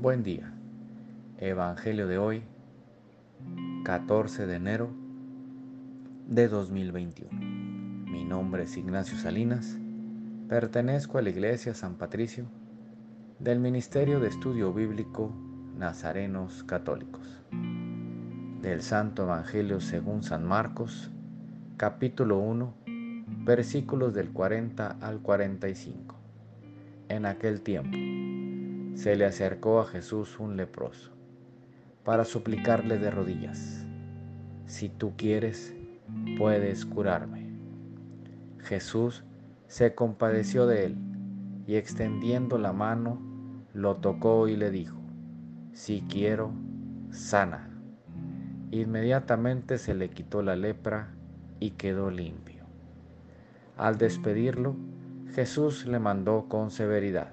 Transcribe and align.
Buen 0.00 0.22
día. 0.22 0.52
Evangelio 1.38 2.06
de 2.06 2.18
hoy, 2.18 2.44
14 3.84 4.46
de 4.46 4.54
enero 4.54 4.90
de 6.28 6.46
2021. 6.46 7.32
Mi 8.08 8.24
nombre 8.24 8.62
es 8.62 8.76
Ignacio 8.76 9.18
Salinas. 9.18 9.76
Pertenezco 10.48 11.18
a 11.18 11.22
la 11.22 11.30
Iglesia 11.30 11.74
San 11.74 11.96
Patricio 11.96 12.44
del 13.40 13.58
Ministerio 13.58 14.20
de 14.20 14.28
Estudio 14.28 14.72
Bíblico 14.72 15.32
Nazarenos 15.76 16.62
Católicos. 16.62 17.42
Del 18.62 18.82
Santo 18.82 19.24
Evangelio 19.24 19.80
según 19.80 20.22
San 20.22 20.44
Marcos, 20.44 21.10
capítulo 21.76 22.38
1, 22.38 22.72
versículos 23.44 24.14
del 24.14 24.30
40 24.30 24.98
al 25.00 25.18
45. 25.18 26.14
En 27.08 27.26
aquel 27.26 27.62
tiempo 27.62 27.98
se 28.98 29.14
le 29.14 29.26
acercó 29.26 29.78
a 29.78 29.86
Jesús 29.86 30.40
un 30.40 30.56
leproso 30.56 31.12
para 32.02 32.24
suplicarle 32.24 32.98
de 32.98 33.12
rodillas, 33.12 33.86
si 34.66 34.88
tú 34.88 35.12
quieres, 35.16 35.72
puedes 36.36 36.84
curarme. 36.84 37.48
Jesús 38.58 39.22
se 39.68 39.94
compadeció 39.94 40.66
de 40.66 40.86
él 40.86 40.96
y 41.68 41.76
extendiendo 41.76 42.58
la 42.58 42.72
mano, 42.72 43.20
lo 43.72 43.94
tocó 43.98 44.48
y 44.48 44.56
le 44.56 44.72
dijo, 44.72 44.98
si 45.72 46.02
quiero, 46.08 46.50
sana. 47.10 47.70
Inmediatamente 48.72 49.78
se 49.78 49.94
le 49.94 50.10
quitó 50.10 50.42
la 50.42 50.56
lepra 50.56 51.14
y 51.60 51.70
quedó 51.70 52.10
limpio. 52.10 52.64
Al 53.76 53.96
despedirlo, 53.96 54.74
Jesús 55.34 55.86
le 55.86 56.00
mandó 56.00 56.46
con 56.48 56.72
severidad, 56.72 57.32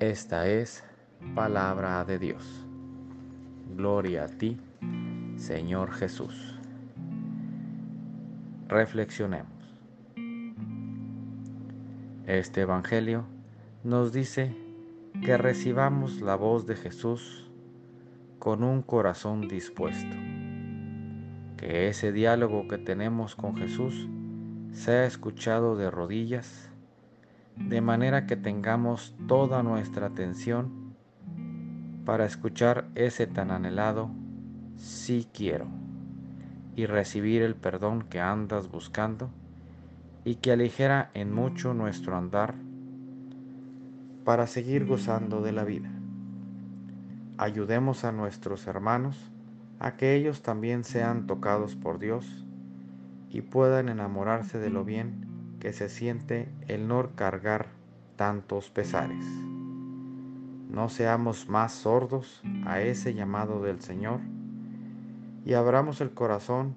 Esta 0.00 0.48
es 0.48 0.82
palabra 1.34 2.02
de 2.06 2.18
Dios. 2.18 2.66
Gloria 3.76 4.24
a 4.24 4.28
ti, 4.28 4.58
Señor 5.36 5.92
Jesús. 5.92 6.58
Reflexionemos. 8.66 9.76
Este 12.26 12.62
Evangelio 12.62 13.26
nos 13.84 14.10
dice 14.10 14.56
que 15.22 15.36
recibamos 15.36 16.22
la 16.22 16.34
voz 16.34 16.66
de 16.66 16.76
Jesús 16.76 17.50
con 18.38 18.64
un 18.64 18.80
corazón 18.80 19.48
dispuesto. 19.48 20.16
Que 21.58 21.88
ese 21.88 22.10
diálogo 22.10 22.68
que 22.68 22.78
tenemos 22.78 23.36
con 23.36 23.54
Jesús 23.54 24.08
sea 24.72 25.04
escuchado 25.04 25.76
de 25.76 25.90
rodillas 25.90 26.69
de 27.68 27.80
manera 27.80 28.26
que 28.26 28.36
tengamos 28.36 29.14
toda 29.28 29.62
nuestra 29.62 30.06
atención 30.06 30.94
para 32.04 32.24
escuchar 32.24 32.88
ese 32.94 33.26
tan 33.26 33.50
anhelado 33.50 34.10
sí 34.76 35.28
quiero 35.32 35.66
y 36.74 36.86
recibir 36.86 37.42
el 37.42 37.54
perdón 37.54 38.02
que 38.02 38.20
andas 38.20 38.70
buscando 38.70 39.30
y 40.24 40.36
que 40.36 40.52
aligera 40.52 41.10
en 41.14 41.32
mucho 41.32 41.74
nuestro 41.74 42.16
andar 42.16 42.54
para 44.24 44.46
seguir 44.46 44.86
gozando 44.86 45.42
de 45.42 45.52
la 45.52 45.64
vida. 45.64 45.90
Ayudemos 47.38 48.04
a 48.04 48.12
nuestros 48.12 48.66
hermanos 48.66 49.30
a 49.78 49.96
que 49.96 50.14
ellos 50.14 50.42
también 50.42 50.84
sean 50.84 51.26
tocados 51.26 51.74
por 51.76 51.98
Dios 51.98 52.44
y 53.30 53.42
puedan 53.42 53.88
enamorarse 53.88 54.58
de 54.58 54.70
lo 54.70 54.84
bien 54.84 55.29
que 55.60 55.72
se 55.72 55.88
siente 55.88 56.48
el 56.66 56.88
no 56.88 57.14
cargar 57.14 57.68
tantos 58.16 58.70
pesares. 58.70 59.24
No 60.70 60.88
seamos 60.88 61.48
más 61.48 61.72
sordos 61.72 62.42
a 62.64 62.80
ese 62.80 63.14
llamado 63.14 63.62
del 63.62 63.80
Señor 63.80 64.20
y 65.44 65.54
abramos 65.54 66.00
el 66.00 66.10
corazón 66.10 66.74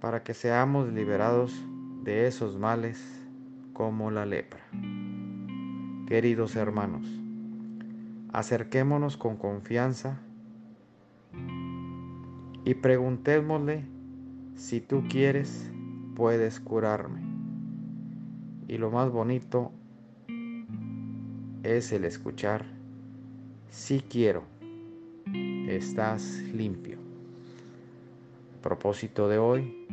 para 0.00 0.22
que 0.22 0.34
seamos 0.34 0.92
liberados 0.92 1.52
de 2.02 2.26
esos 2.26 2.58
males 2.58 3.02
como 3.72 4.10
la 4.10 4.26
lepra. 4.26 4.60
Queridos 6.06 6.54
hermanos, 6.54 7.06
acerquémonos 8.32 9.16
con 9.16 9.36
confianza 9.36 10.18
y 12.64 12.74
preguntémosle 12.74 13.86
si 14.54 14.80
tú 14.80 15.04
quieres, 15.08 15.70
puedes 16.14 16.60
curarme. 16.60 17.33
Y 18.66 18.78
lo 18.78 18.90
más 18.90 19.10
bonito 19.10 19.72
es 21.62 21.92
el 21.92 22.04
escuchar, 22.04 22.64
si 23.68 24.00
quiero, 24.00 24.44
estás 25.68 26.42
limpio. 26.54 26.98
propósito 28.62 29.28
de 29.28 29.36
hoy, 29.36 29.86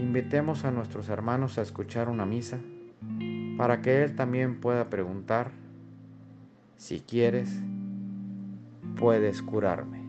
invitemos 0.00 0.64
a 0.64 0.70
nuestros 0.70 1.10
hermanos 1.10 1.58
a 1.58 1.62
escuchar 1.62 2.08
una 2.08 2.24
misa 2.24 2.58
para 3.58 3.82
que 3.82 4.02
Él 4.02 4.16
también 4.16 4.60
pueda 4.60 4.88
preguntar, 4.88 5.50
si 6.78 7.00
quieres, 7.00 7.50
puedes 8.96 9.42
curarme. 9.42 10.00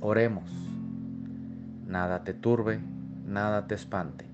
Oremos, 0.00 0.48
nada 1.88 2.22
te 2.22 2.34
turbe, 2.34 2.78
nada 3.26 3.66
te 3.66 3.74
espante 3.74 4.33